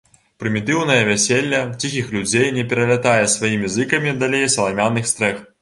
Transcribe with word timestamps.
Прымітыўнае 0.43 0.97
вяселле 1.09 1.59
ціхіх 1.81 2.09
людзей 2.17 2.49
не 2.57 2.65
пералятае 2.71 3.21
сваімі 3.37 3.73
зыкамі 3.77 4.19
далей 4.25 4.51
саламяных 4.57 5.15
стрэх. 5.17 5.43